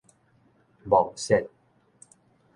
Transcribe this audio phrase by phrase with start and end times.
[0.83, 1.47] 夢泄